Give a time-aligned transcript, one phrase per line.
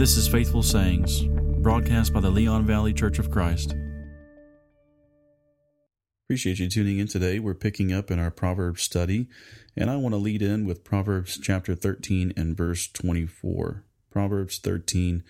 [0.00, 1.24] This is Faithful Sayings,
[1.60, 3.74] broadcast by the Leon Valley Church of Christ.
[6.24, 7.38] Appreciate you tuning in today.
[7.38, 9.28] We're picking up in our Proverbs study,
[9.76, 13.84] and I want to lead in with Proverbs chapter 13 and verse 24.
[14.10, 15.22] Proverbs 13,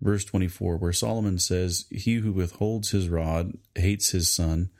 [0.00, 4.70] verse 24, where Solomon says, He who withholds his rod hates his son,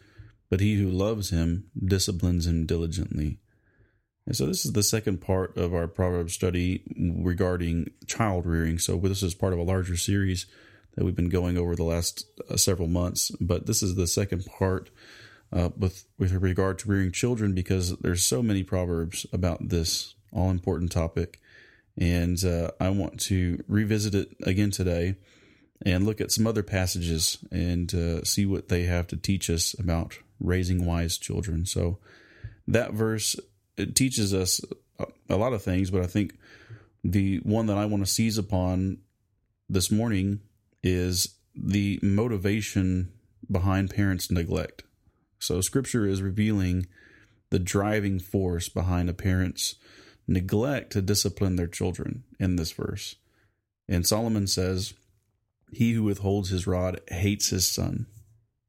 [0.49, 3.41] but he who loves him disciplines him diligently.
[4.27, 8.79] And so this is the second part of our proverb study regarding child rearing.
[8.79, 10.47] So this is part of a larger series
[10.95, 14.47] that we've been going over the last uh, several months, but this is the second
[14.47, 14.91] part
[15.53, 20.51] uh, with with regard to rearing children because there's so many proverbs about this all
[20.51, 21.41] important topic,
[21.97, 25.17] and uh, I want to revisit it again today
[25.85, 29.79] and look at some other passages and uh, see what they have to teach us
[29.79, 31.67] about raising wise children.
[31.67, 31.99] So
[32.67, 33.37] that verse
[33.77, 34.61] it teaches us
[35.29, 36.39] a lot of things, but I think
[37.03, 38.99] the one that I want to seize upon
[39.69, 40.41] this morning
[40.83, 43.13] is the motivation
[43.51, 44.83] behind parents' neglect.
[45.39, 46.87] So, Scripture is revealing
[47.51, 49.77] the driving force behind a parent's
[50.27, 53.17] neglect to discipline their children in this verse.
[53.89, 54.95] And Solomon says,
[55.71, 58.07] He who withholds his rod hates his son,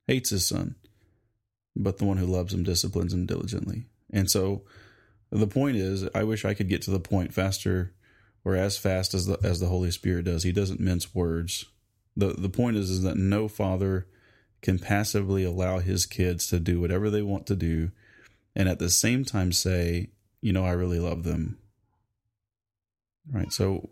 [0.07, 0.75] hates his son,
[1.75, 3.85] but the one who loves him disciplines him diligently.
[4.11, 4.63] And so,
[5.39, 7.93] the point is, I wish I could get to the point faster
[8.43, 10.43] or as fast as the as the Holy Spirit does.
[10.43, 11.65] He doesn't mince words.
[12.15, 14.07] The the point is is that no father
[14.61, 17.91] can passively allow his kids to do whatever they want to do
[18.55, 20.09] and at the same time say,
[20.41, 21.57] you know, I really love them.
[23.31, 23.51] Right?
[23.51, 23.89] So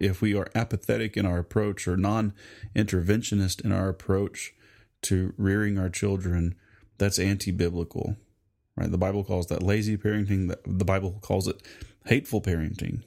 [0.00, 4.54] if we are apathetic in our approach or non-interventionist in our approach
[5.02, 6.54] to rearing our children,
[6.98, 8.16] that's anti-biblical
[8.76, 8.90] right?
[8.90, 10.54] The Bible calls that lazy parenting.
[10.64, 11.62] The Bible calls it
[12.04, 13.02] hateful parenting,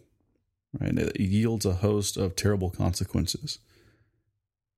[0.79, 0.97] right?
[0.97, 3.59] It yields a host of terrible consequences.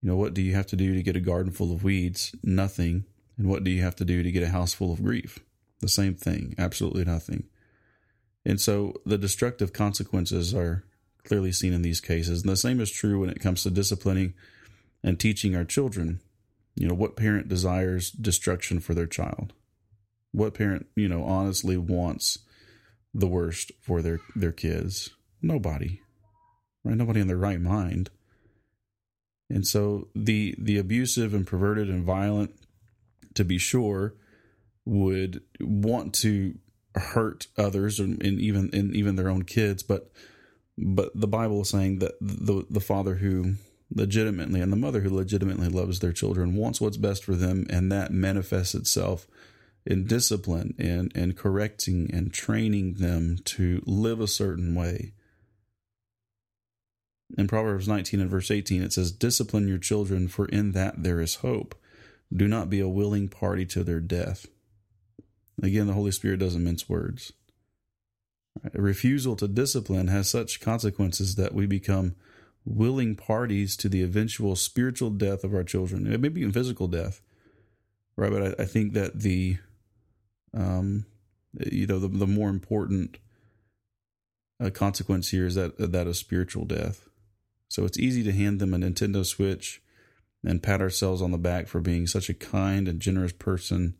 [0.02, 2.36] You know, what do you have to do to get a garden full of weeds?
[2.44, 3.06] Nothing.
[3.38, 5.39] And what do you have to do to get a house full of grief?
[5.80, 6.55] The same thing.
[6.58, 7.45] Absolutely nothing.
[8.45, 10.83] And so the destructive consequences are
[11.23, 12.42] clearly seen in these cases.
[12.42, 14.33] And the same is true when it comes to disciplining
[15.04, 16.20] and teaching our children.
[16.76, 19.54] You know, what parent desires destruction for their child?
[20.31, 22.39] What parent, you know, honestly wants
[23.14, 25.09] the worst for their their kids?
[25.42, 26.02] Nobody.
[26.83, 26.97] Right?
[26.97, 28.09] Nobody in their right mind.
[29.49, 32.55] And so the the abusive and perverted and violent
[33.36, 34.15] to be sure
[34.86, 36.58] would want to
[36.95, 40.11] hurt others and, and even and even their own kids but
[40.77, 43.55] but the bible is saying that the the father who
[43.93, 47.92] legitimately and the mother who legitimately loves their children wants what's best for them and
[47.92, 49.25] that manifests itself
[49.86, 55.14] in discipline and, and correcting and training them to live a certain way.
[57.37, 61.21] In Proverbs 19 and verse 18, it says, Discipline your children, for in that there
[61.21, 61.75] is hope.
[62.33, 64.45] Do not be a willing party to their death.
[65.61, 67.33] Again, the Holy Spirit doesn't mince words.
[68.73, 72.15] A refusal to discipline has such consequences that we become
[72.65, 76.11] willing parties to the eventual spiritual death of our children.
[76.11, 77.21] It may be even physical death,
[78.15, 78.31] right?
[78.31, 79.58] But I, I think that the
[80.54, 81.06] um,
[81.60, 83.17] you know, the, the more important
[84.64, 87.08] uh, consequence here is that that of spiritual death.
[87.67, 89.82] So it's easy to hand them a Nintendo Switch
[90.44, 93.95] and pat ourselves on the back for being such a kind and generous person.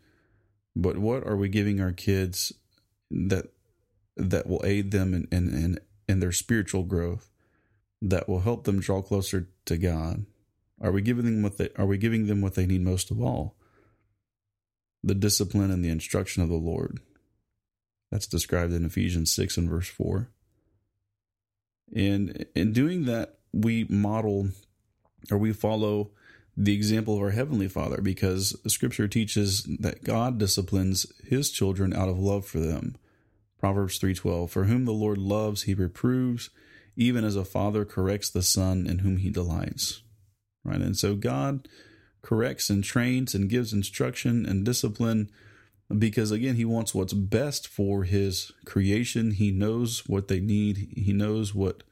[0.76, 2.54] But what are we giving our kids
[3.10, 3.48] that
[4.18, 7.30] that will aid them in, in, in, in their spiritual growth,
[8.02, 10.26] that will help them draw closer to God?
[10.82, 13.22] Are we giving them what they are we giving them what they need most of
[13.22, 13.56] all?
[15.04, 17.00] The discipline and the instruction of the Lord.
[18.12, 20.30] That's described in Ephesians 6 and verse 4.
[21.96, 24.50] And in doing that, we model
[25.30, 26.12] or we follow
[26.58, 32.10] the example of our Heavenly Father because Scripture teaches that God disciplines His children out
[32.10, 32.96] of love for them.
[33.60, 36.50] Proverbs 3:12 For whom the Lord loves he reproves
[36.96, 40.02] even as a father corrects the son in whom he delights.
[40.64, 40.82] Right?
[40.82, 41.68] And so God
[42.22, 45.30] corrects and trains and gives instruction and discipline
[45.98, 49.32] because again he wants what's best for his creation.
[49.32, 50.94] He knows what they need.
[50.96, 51.84] He knows what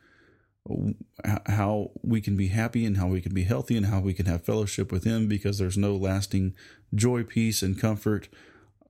[1.47, 4.27] how we can be happy and how we can be healthy and how we can
[4.27, 6.53] have fellowship with him because there's no lasting
[6.93, 8.29] joy peace and comfort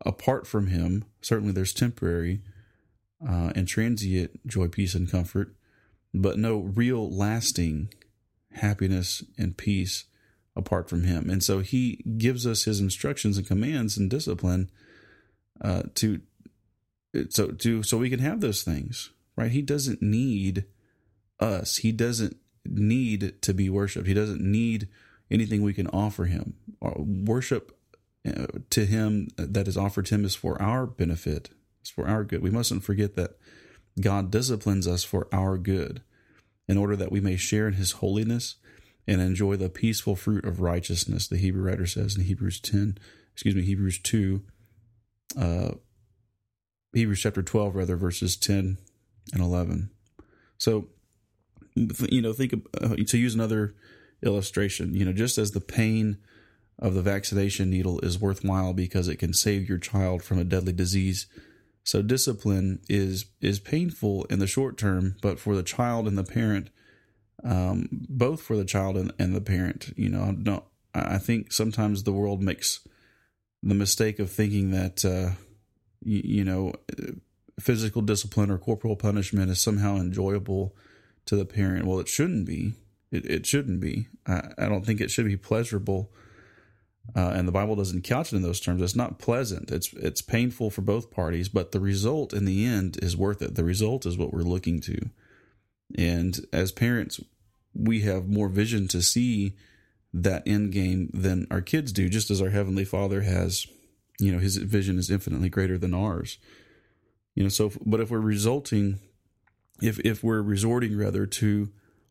[0.06, 1.06] apart from him.
[1.22, 2.42] Certainly there's temporary
[3.26, 5.56] uh, and transient joy peace and comfort
[6.14, 7.94] but no real lasting
[8.54, 10.06] happiness and peace
[10.60, 11.30] apart from him.
[11.30, 14.70] And so he gives us his instructions and commands and discipline
[15.62, 16.22] uh, to
[17.30, 19.52] so to so we can have those things, right?
[19.52, 20.66] He doesn't need
[21.40, 21.78] us.
[21.78, 24.08] He doesn't need to be worshiped.
[24.08, 24.88] He doesn't need
[25.32, 26.54] anything we can offer him.
[26.82, 27.78] Our worship
[28.28, 31.50] uh, to him that is offered to him is for our benefit.
[31.82, 32.44] It's for our good.
[32.44, 33.38] We mustn't forget that
[34.00, 36.02] God disciplines us for our good
[36.68, 38.56] in order that we may share in his holiness
[39.07, 42.98] and enjoy the peaceful fruit of righteousness, the Hebrew writer says in Hebrews 10,
[43.34, 44.44] excuse me, Hebrews 2,
[45.38, 45.72] uh,
[46.94, 48.78] Hebrews chapter 12, rather, verses 10
[49.34, 49.92] and 11.
[50.57, 50.90] So,
[51.75, 53.75] you know, think of, uh, to use another
[54.24, 56.18] illustration, you know, just as the pain
[56.78, 60.74] of the vaccination needle is worthwhile because it can save your child from a deadly
[60.74, 61.28] disease.
[61.84, 66.24] So discipline is is painful in the short term, but for the child and the
[66.24, 66.69] parent,
[67.44, 70.64] um, both for the child and, and the parent, you know, I don't.
[70.94, 72.80] I think sometimes the world makes
[73.62, 75.36] the mistake of thinking that uh,
[76.02, 76.74] you, you know
[77.60, 80.76] physical discipline or corporal punishment is somehow enjoyable
[81.26, 81.86] to the parent.
[81.86, 82.74] Well, it shouldn't be.
[83.12, 84.08] It, it shouldn't be.
[84.26, 86.12] I, I don't think it should be pleasurable.
[87.16, 88.82] Uh, and the Bible doesn't couch it in those terms.
[88.82, 89.72] It's not pleasant.
[89.72, 93.56] It's it's painful for both parties, but the result in the end is worth it.
[93.56, 95.10] The result is what we're looking to.
[95.98, 97.20] And as parents,
[97.74, 99.56] we have more vision to see
[100.14, 103.66] that end game than our kids do, just as our Heavenly Father has,
[104.20, 106.38] you know, his vision is infinitely greater than ours.
[107.36, 109.00] You know, so, but if we're resulting,
[109.82, 111.70] if, if we're resorting rather to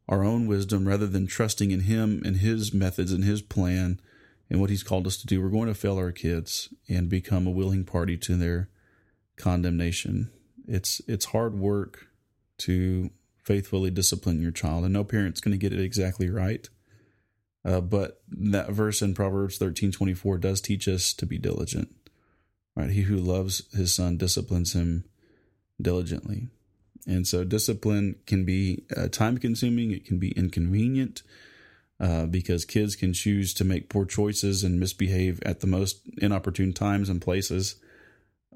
[0.09, 4.01] our own wisdom rather than trusting in Him and His methods and His plan
[4.49, 7.47] and what He's called us to do, we're going to fail our kids and become
[7.47, 8.71] a willing party to their
[9.37, 10.31] condemnation.
[10.67, 12.07] It's it's hard work
[12.59, 13.11] to
[13.49, 16.69] faithfully discipline your child, and no parent's going to get it exactly right.
[17.65, 21.89] Uh, but that verse in Proverbs thirteen twenty four does teach us to be diligent.
[22.77, 25.05] Right, he who loves his son disciplines him
[25.81, 26.47] diligently.
[27.07, 31.23] And so discipline can be uh, time consuming, it can be inconvenient
[31.99, 36.73] uh, because kids can choose to make poor choices and misbehave at the most inopportune
[36.73, 37.77] times and places.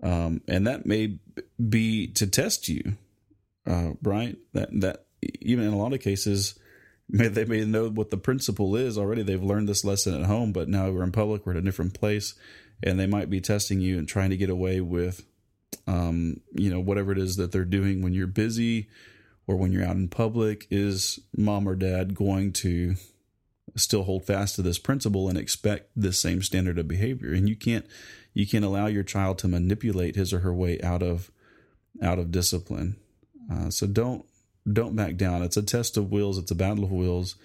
[0.03, 1.19] Um, and that may
[1.59, 2.83] be to test you,
[3.67, 4.37] uh, right?
[4.53, 5.07] That, that
[5.41, 6.59] even in a lot of cases,
[7.09, 9.23] may, they may know what the principle is already.
[9.23, 11.95] They've learned this lesson at home, but now we're in public, we're at a different
[11.95, 12.35] place,
[12.83, 15.25] and they might be testing you and trying to get away with
[15.87, 18.89] um, you know, whatever it is that they're doing when you're busy
[19.47, 22.95] or when you're out in public, is mom or dad going to
[23.75, 27.33] still hold fast to this principle and expect the same standard of behavior?
[27.33, 27.87] And you can't
[28.35, 31.31] you can't allow your child to manipulate his or her way out of
[32.03, 32.97] out of discipline.
[33.51, 34.25] Uh, so don't
[34.71, 35.43] don't back down.
[35.43, 36.39] It's a test of wills.
[36.39, 37.37] It's a battle of wills.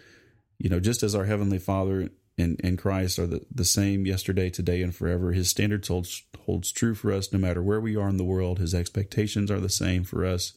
[0.60, 4.50] You know, just as our heavenly Father and, and Christ are the, the same yesterday,
[4.50, 5.32] today, and forever.
[5.32, 8.60] His standards holds holds true for us no matter where we are in the world.
[8.60, 10.54] His expectations are the same for us.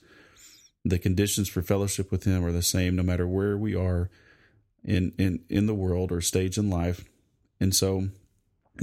[0.85, 4.11] The conditions for fellowship with Him are the same no matter where we are
[4.85, 7.05] in in in the world or stage in life.
[7.59, 8.09] And so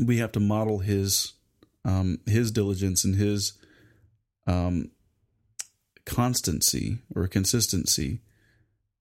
[0.04, 1.34] we have to model His
[1.86, 3.54] um, His diligence and His
[4.48, 4.92] um,
[6.08, 8.22] constancy or consistency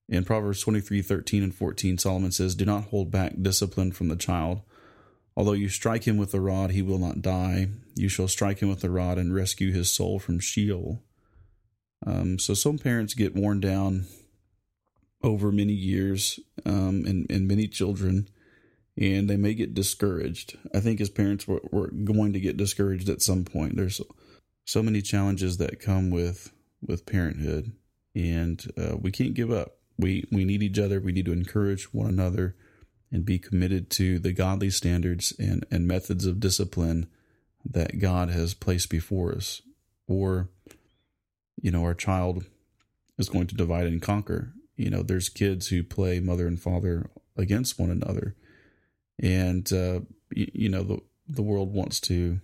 [0.08, 4.17] in Proverbs 23 13 and 14, Solomon says, Do not hold back discipline from the
[4.17, 4.61] child.
[5.37, 7.69] Although you strike him with the rod, he will not die.
[7.94, 11.03] You shall strike him with the rod and rescue his soul from Sheol.
[12.06, 14.06] Um, so some parents get worn down
[15.23, 18.29] over many years um, and, and many children,
[18.97, 20.57] and they may get discouraged.
[20.75, 23.76] I think as parents, we're, we're going to get discouraged at some point.
[23.76, 24.00] There's
[24.64, 27.73] so many challenges that come with with parenthood,
[28.14, 31.00] and uh, we can't give up we we need each other.
[31.00, 32.56] We need to encourage one another
[33.11, 37.06] and be committed to the godly standards and, and methods of discipline
[37.64, 39.62] that God has placed before us.
[40.09, 40.50] Or,
[41.61, 42.45] you know, our child
[43.16, 44.52] is going to divide and conquer.
[44.76, 48.35] You know, there's kids who play mother and father against one another.
[49.21, 52.40] And, uh, you, you know, the, the world wants to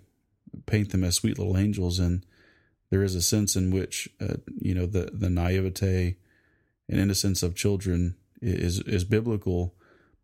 [0.67, 1.99] paint them as sweet little angels.
[1.99, 2.25] And
[2.93, 6.15] there is a sense in which, uh, you know, the, the naivete
[6.91, 9.75] and innocence of children is is biblical,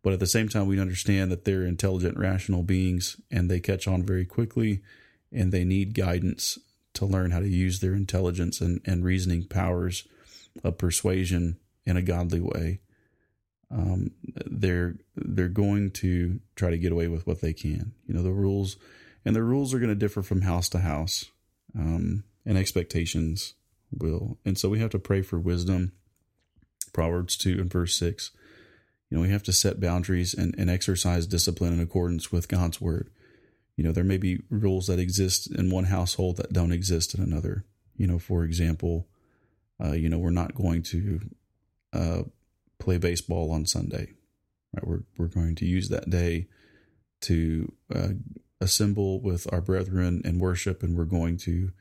[0.03, 3.87] but at the same time we understand that they're intelligent, rational beings and they catch
[3.87, 4.81] on very quickly
[5.31, 6.59] and they need guidance
[6.93, 10.07] to learn how to use their intelligence and, and reasoning powers
[10.63, 11.57] of persuasion
[11.87, 12.81] in a godly way.
[13.71, 14.11] Um,
[14.45, 17.93] they're they're going to try to get away with what they can.
[18.05, 18.77] You know the rules,
[19.25, 21.25] and the rules are going to differ from house to house,
[21.75, 23.53] um, and expectations
[23.91, 24.37] will.
[24.45, 25.93] And so we have to pray for wisdom
[26.93, 28.31] Proverbs 2 and verse 6.
[29.09, 32.79] You know, we have to set boundaries and, and exercise discipline in accordance with God's
[32.79, 33.09] word.
[33.75, 37.23] You know, there may be rules that exist in one household that don't exist in
[37.23, 37.65] another.
[37.95, 39.07] You know, for example,
[39.83, 41.21] uh, you know, we're not going to
[41.93, 42.23] uh,
[42.77, 44.13] play baseball on Sunday.
[44.73, 44.85] Right?
[44.85, 46.47] We're we're going to use that day
[47.21, 48.09] to uh,
[48.61, 51.71] assemble with our brethren and worship, and we're going to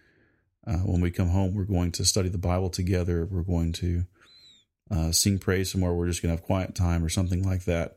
[0.68, 3.26] uh, when we come home, we're going to study the Bible together.
[3.30, 4.04] We're going to
[4.90, 5.92] uh, sing praise somewhere.
[5.92, 7.96] We're just going to have quiet time or something like that.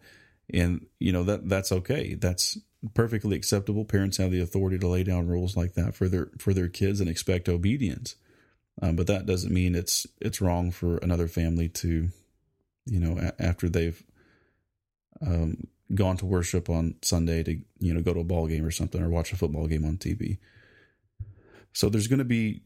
[0.53, 2.15] And you know that that's okay.
[2.15, 2.57] That's
[2.93, 3.85] perfectly acceptable.
[3.85, 6.99] Parents have the authority to lay down rules like that for their for their kids
[6.99, 8.15] and expect obedience.
[8.81, 12.09] Um, but that doesn't mean it's it's wrong for another family to,
[12.85, 14.01] you know, a- after they've
[15.25, 18.71] um, gone to worship on Sunday to you know go to a ball game or
[18.71, 20.37] something or watch a football game on TV.
[21.73, 22.61] So there's going to be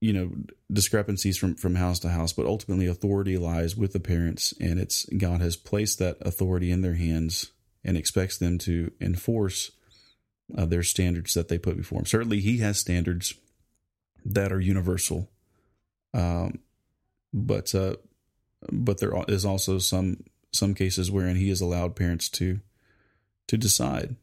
[0.00, 0.30] you know
[0.72, 5.04] discrepancies from from house to house, but ultimately authority lies with the parents, and it's
[5.06, 7.52] God has placed that authority in their hands
[7.84, 9.72] and expects them to enforce
[10.56, 12.06] uh, their standards that they put before them.
[12.06, 13.34] Certainly, He has standards
[14.24, 15.30] that are universal,
[16.14, 16.60] um,
[17.32, 17.96] but uh,
[18.70, 22.60] but there is also some some cases wherein He has allowed parents to
[23.48, 24.16] to decide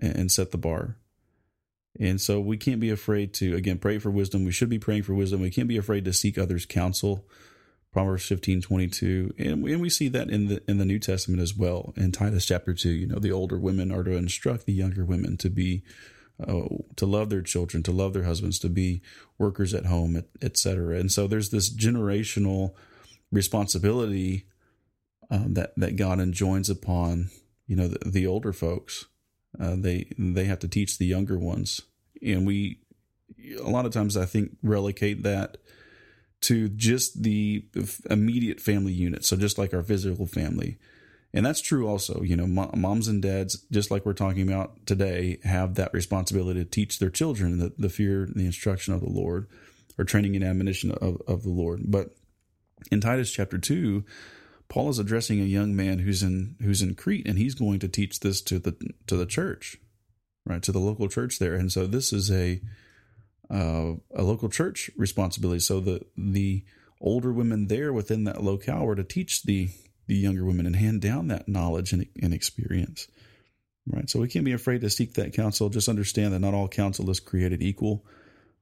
[0.00, 0.96] and set the bar.
[1.98, 4.44] And so we can't be afraid to again pray for wisdom.
[4.44, 5.40] We should be praying for wisdom.
[5.40, 7.26] We can't be afraid to seek others' counsel.
[7.92, 10.98] Proverbs fifteen twenty two, and we, and we see that in the in the New
[10.98, 11.92] Testament as well.
[11.94, 15.36] In Titus chapter two, you know, the older women are to instruct the younger women
[15.36, 15.82] to be
[16.40, 16.62] uh,
[16.96, 19.02] to love their children, to love their husbands, to be
[19.36, 20.98] workers at home, etc.
[20.98, 22.74] And so there's this generational
[23.30, 24.46] responsibility
[25.30, 27.28] um, that that God enjoins upon
[27.66, 29.04] you know the, the older folks.
[29.58, 31.82] Uh, they they have to teach the younger ones,
[32.22, 32.78] and we
[33.60, 35.58] a lot of times I think relegate that
[36.42, 37.64] to just the
[38.10, 39.24] immediate family unit.
[39.24, 40.78] So just like our physical family.
[41.32, 42.22] And that's true also.
[42.22, 46.68] You know, moms and dads, just like we're talking about today, have that responsibility to
[46.68, 49.48] teach their children the, the fear and the instruction of the Lord
[49.98, 51.82] or training and admonition of, of the Lord.
[51.86, 52.14] But
[52.90, 54.04] in Titus chapter 2,
[54.72, 57.88] Paul is addressing a young man who's in who's in Crete and he's going to
[57.88, 58.74] teach this to the
[59.06, 59.76] to the church,
[60.46, 60.62] right?
[60.62, 61.54] To the local church there.
[61.54, 62.58] And so this is a
[63.50, 65.60] uh, a local church responsibility.
[65.60, 66.64] So the the
[67.02, 69.68] older women there within that locale were to teach the
[70.06, 73.08] the younger women and hand down that knowledge and, and experience.
[73.86, 74.08] Right.
[74.08, 75.68] So we can't be afraid to seek that counsel.
[75.68, 78.06] Just understand that not all counsel is created equal.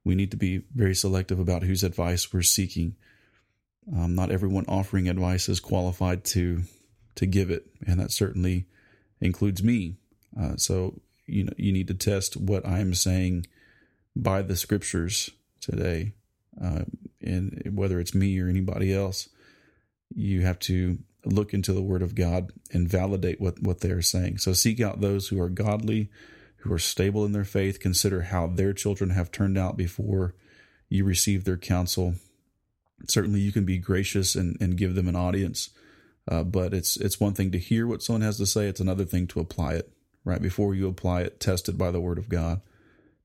[0.02, 2.96] We need to be very selective about whose advice we're seeking.
[3.94, 6.62] Um, not everyone offering advice is qualified to
[7.16, 8.66] to give it, and that certainly
[9.20, 9.96] includes me.
[10.38, 13.46] Uh, so you know you need to test what I'm saying
[14.14, 16.12] by the scriptures today,
[16.62, 16.82] uh,
[17.20, 19.28] and whether it's me or anybody else,
[20.14, 24.02] you have to look into the Word of God and validate what what they are
[24.02, 24.38] saying.
[24.38, 26.10] So seek out those who are godly,
[26.58, 27.80] who are stable in their faith.
[27.80, 30.34] Consider how their children have turned out before
[30.88, 32.14] you receive their counsel.
[33.08, 35.70] Certainly, you can be gracious and, and give them an audience,
[36.28, 38.66] uh, but it's it's one thing to hear what someone has to say.
[38.66, 39.92] It's another thing to apply it.
[40.24, 42.60] Right before you apply it, test it by the Word of God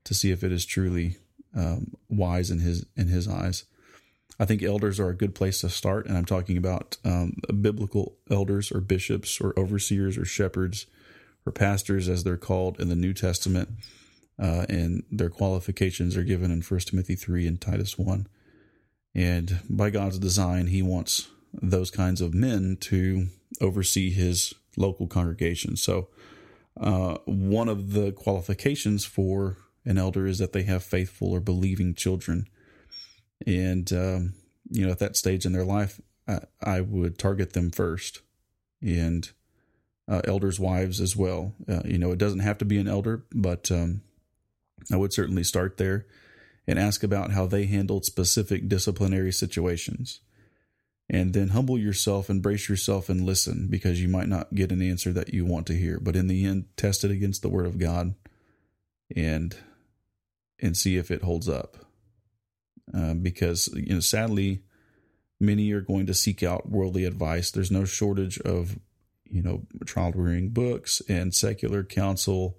[0.04, 1.16] to see if it is truly
[1.54, 3.64] um, wise in his in his eyes.
[4.38, 8.16] I think elders are a good place to start, and I'm talking about um, biblical
[8.30, 10.86] elders or bishops or overseers or shepherds
[11.46, 13.70] or pastors, as they're called in the New Testament,
[14.38, 18.26] uh, and their qualifications are given in 1 Timothy three and Titus one.
[19.16, 23.28] And by God's design, He wants those kinds of men to
[23.62, 25.76] oversee His local congregation.
[25.76, 26.08] So,
[26.78, 29.56] uh, one of the qualifications for
[29.86, 32.46] an elder is that they have faithful or believing children.
[33.46, 34.34] And, um,
[34.70, 38.20] you know, at that stage in their life, I, I would target them first
[38.82, 39.30] and
[40.06, 41.54] uh, elders' wives as well.
[41.66, 44.02] Uh, you know, it doesn't have to be an elder, but um,
[44.92, 46.04] I would certainly start there
[46.66, 50.20] and ask about how they handled specific disciplinary situations.
[51.08, 55.12] And then humble yourself, embrace yourself, and listen because you might not get an answer
[55.12, 56.00] that you want to hear.
[56.00, 58.14] But in the end, test it against the Word of God
[59.14, 59.56] and
[60.58, 61.76] and see if it holds up.
[62.92, 64.62] Uh, because you know, sadly,
[65.38, 67.50] many are going to seek out worldly advice.
[67.50, 68.78] There's no shortage of
[69.24, 72.58] you know child rearing books and secular counsel,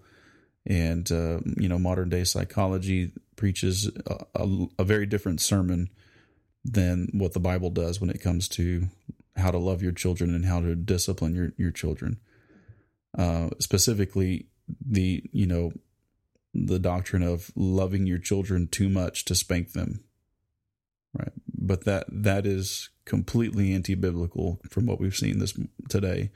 [0.68, 5.90] and uh, you know modern day psychology preaches a, a, a very different sermon
[6.64, 8.88] than what the Bible does when it comes to
[9.38, 12.20] how to love your children and how to discipline your your children.
[13.18, 14.48] Uh, specifically,
[14.86, 15.72] the you know
[16.54, 20.04] the doctrine of loving your children too much to spank them.
[21.18, 21.32] Right.
[21.58, 25.58] But that that is completely anti-biblical from what we've seen this
[25.88, 26.32] today.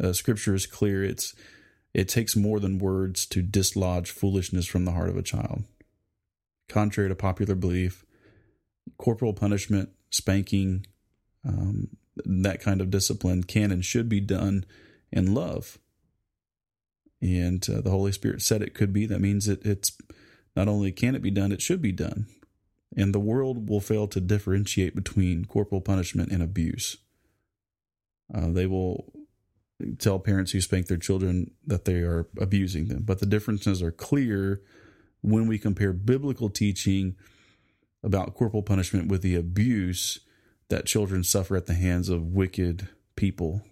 [0.00, 1.04] Uh, scripture is clear.
[1.04, 1.34] It's
[1.94, 5.62] it takes more than words to dislodge foolishness from the heart of a child.
[6.68, 8.04] Contrary to popular belief,
[8.98, 10.86] corporal punishment, spanking,
[11.46, 14.64] um, that kind of discipline can and should be done
[15.12, 15.78] in love.
[17.22, 19.06] And uh, the Holy Spirit said it could be.
[19.06, 19.96] That means it, it's
[20.56, 22.26] not only can it be done, it should be done.
[22.96, 26.96] And the world will fail to differentiate between corporal punishment and abuse.
[28.32, 29.12] Uh, they will
[29.98, 33.02] tell parents who spank their children that they are abusing them.
[33.04, 34.60] But the differences are clear
[35.20, 37.16] when we compare biblical teaching
[38.02, 40.20] about corporal punishment with the abuse
[40.68, 43.62] that children suffer at the hands of wicked people.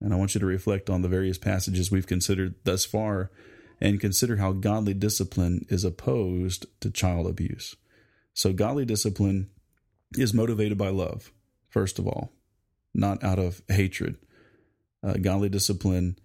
[0.00, 3.30] And I want you to reflect on the various passages we've considered thus far
[3.80, 7.76] and consider how godly discipline is opposed to child abuse.
[8.34, 9.50] So, godly discipline
[10.16, 11.32] is motivated by love,
[11.68, 12.32] first of all,
[12.94, 14.16] not out of hatred.
[15.02, 16.18] Uh, godly discipline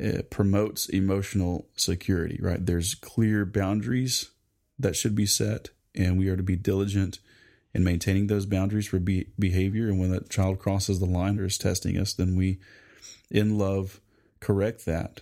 [0.00, 2.64] uh, promotes emotional security, right?
[2.64, 4.30] There's clear boundaries
[4.78, 7.18] that should be set, and we are to be diligent
[7.74, 9.88] in maintaining those boundaries for be- behavior.
[9.88, 12.58] And when that child crosses the line or is testing us, then we,
[13.30, 14.00] in love,
[14.40, 15.20] correct that,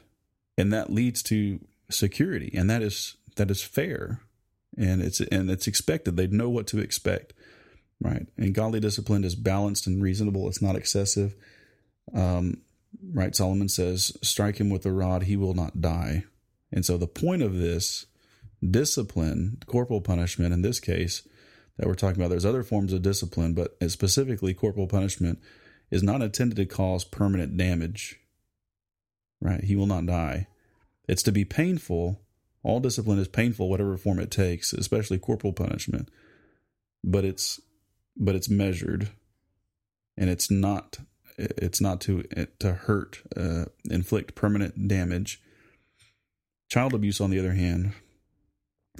[0.56, 4.20] and that leads to security, and that is that is fair,
[4.76, 6.16] and it's and it's expected.
[6.16, 7.32] They know what to expect,
[8.00, 8.26] right?
[8.36, 10.48] And godly discipline is balanced and reasonable.
[10.48, 11.34] It's not excessive.
[12.14, 12.58] Um,
[13.12, 13.34] right?
[13.34, 16.24] Solomon says, strike him with a rod, he will not die.
[16.72, 18.06] And so the point of this
[18.68, 21.26] discipline, corporal punishment in this case
[21.76, 25.40] that we're talking about, there's other forms of discipline, but specifically corporal punishment
[25.90, 28.20] is not intended to cause permanent damage,
[29.40, 29.64] right?
[29.64, 30.46] He will not die.
[31.08, 32.20] It's to be painful.
[32.62, 36.08] All discipline is painful, whatever form it takes, especially corporal punishment.
[37.02, 37.60] But it's
[38.16, 39.10] but it's measured,
[40.16, 40.98] and it's not
[41.40, 42.24] it's not to
[42.58, 45.40] to hurt, uh, inflict permanent damage.
[46.70, 47.92] Child abuse, on the other hand,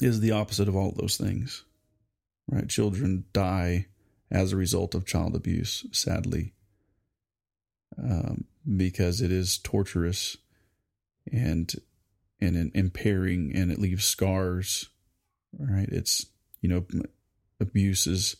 [0.00, 1.64] is the opposite of all those things.
[2.48, 2.68] Right?
[2.68, 3.86] Children die
[4.30, 6.52] as a result of child abuse, sadly,
[7.96, 8.44] um,
[8.76, 10.36] because it is torturous
[11.32, 11.72] and
[12.40, 14.88] and impairing, and it leaves scars.
[15.58, 15.88] Right?
[15.90, 16.26] It's
[16.60, 16.84] you know
[17.60, 18.36] abuse is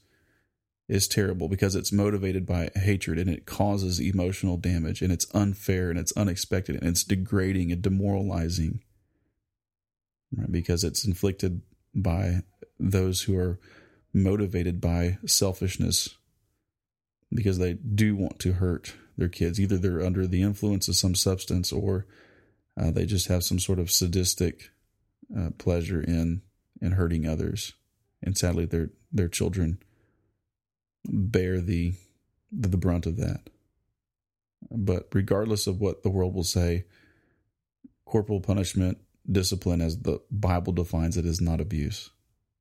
[0.90, 5.88] is terrible because it's motivated by hatred and it causes emotional damage and it's unfair
[5.88, 8.82] and it's unexpected and it's degrading and demoralizing
[10.36, 10.50] right?
[10.50, 11.62] because it's inflicted
[11.94, 12.40] by
[12.80, 13.60] those who are
[14.12, 16.16] motivated by selfishness
[17.32, 21.14] because they do want to hurt their kids either they're under the influence of some
[21.14, 22.04] substance or
[22.76, 24.70] uh, they just have some sort of sadistic
[25.38, 26.42] uh, pleasure in
[26.82, 27.74] in hurting others
[28.24, 29.78] and sadly their their children
[31.04, 31.94] bear the
[32.52, 33.48] the brunt of that.
[34.70, 36.84] But regardless of what the world will say,
[38.04, 38.98] corporal punishment,
[39.30, 42.10] discipline, as the Bible defines it, is not abuse.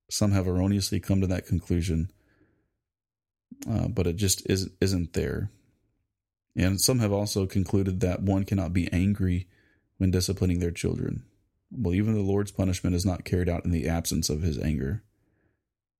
[0.09, 2.11] Some have erroneously come to that conclusion,
[3.69, 5.51] uh, but it just isn't isn't there.
[6.55, 9.47] And some have also concluded that one cannot be angry
[9.97, 11.23] when disciplining their children.
[11.71, 15.03] Well, even the Lord's punishment is not carried out in the absence of his anger.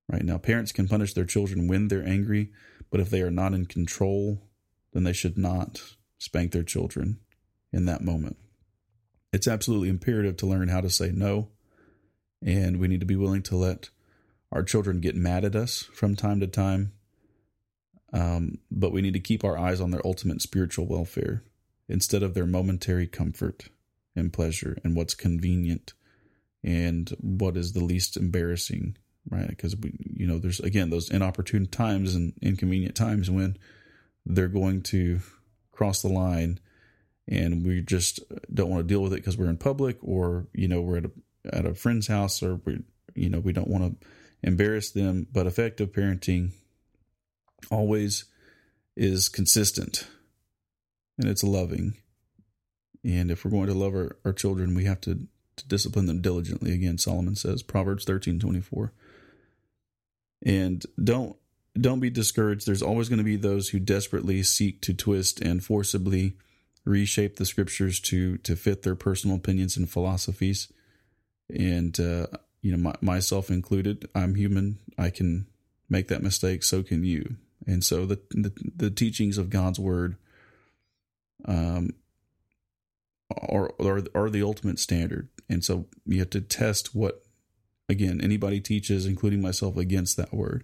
[0.10, 2.52] Right now, parents can punish their children when they're angry,
[2.90, 4.42] but if they are not in control,
[4.92, 5.82] then they should not
[6.18, 7.20] spank their children
[7.72, 8.38] in that moment.
[9.32, 11.50] It's absolutely imperative to learn how to say no,
[12.44, 13.90] and we need to be willing to let
[14.52, 16.94] our children get mad at us from time to time.
[18.12, 21.44] Um, but we need to keep our eyes on their ultimate spiritual welfare
[21.88, 23.66] instead of their momentary comfort
[24.16, 25.94] and pleasure and what's convenient
[26.64, 28.98] and what is the least embarrassing
[29.30, 29.48] right?
[29.48, 33.58] Because we, you know, there's again those inopportune times and inconvenient times when
[34.26, 35.22] they're going to
[35.72, 36.60] cross the line,
[37.28, 38.20] and we just
[38.54, 41.06] don't want to deal with it because we're in public, or you know, we're at
[41.06, 41.12] a
[41.52, 42.84] at a friend's house, or we,
[43.16, 44.08] you know, we don't want to
[44.44, 45.28] embarrass them.
[45.32, 46.52] But effective parenting
[47.72, 48.26] always
[48.96, 50.08] is consistent,
[51.18, 51.96] and it's loving.
[53.06, 56.22] And if we're going to love our, our children, we have to to discipline them
[56.22, 56.74] diligently.
[56.74, 58.94] Again, Solomon says, Proverbs thirteen twenty four.
[60.46, 61.36] And don't
[61.80, 62.66] don't be discouraged.
[62.66, 66.36] There's always going to be those who desperately seek to twist and forcibly
[66.86, 70.72] reshape the scriptures to to fit their personal opinions and philosophies.
[71.50, 72.28] And uh,
[72.62, 74.80] you know, my, myself included, I'm human.
[74.98, 75.48] I can
[75.90, 76.64] make that mistake.
[76.64, 77.38] So can you.
[77.68, 80.16] And so the the, the teachings of God's word
[81.46, 81.92] um,
[83.30, 85.30] are, are are the ultimate standard.
[85.48, 87.24] And so you have to test what
[87.90, 90.64] again, anybody teaches, including myself, against that word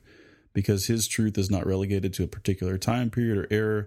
[0.55, 3.85] because his truth is not relegated to a particular time period or era.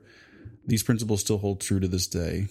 [0.64, 2.48] These principles still hold true to this day.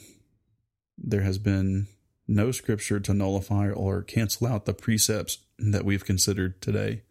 [0.98, 1.88] There has been
[2.28, 7.04] no scripture to nullify or cancel out the precepts that we've considered today.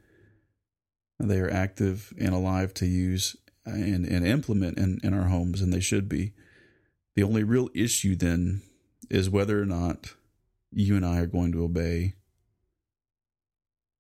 [1.18, 5.72] They are active and alive to use and, and implement in, in our homes, and
[5.72, 6.32] they should be.
[7.14, 8.62] The only real issue then
[9.08, 10.14] is whether or not
[10.72, 12.14] you and I are going to obey.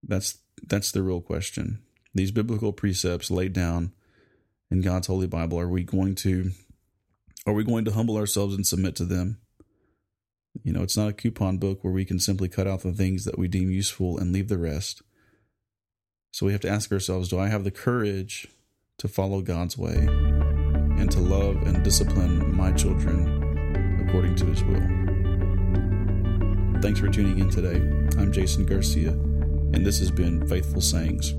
[0.02, 1.82] That's that's the real question.
[2.14, 3.92] These biblical precepts laid down
[4.70, 6.50] in God's holy Bible, are we going to
[7.46, 9.38] are we going to humble ourselves and submit to them?
[10.64, 13.24] You know, it's not a coupon book where we can simply cut out the things
[13.24, 15.02] that we deem useful and leave the rest.
[16.32, 18.48] So we have to ask ourselves do I have the courage
[18.98, 24.86] to follow God's way and to love and discipline my children according to his will?
[26.82, 27.76] Thanks for tuning in today.
[28.18, 29.12] I'm Jason Garcia,
[29.72, 31.34] and this has been Faithful Sayings.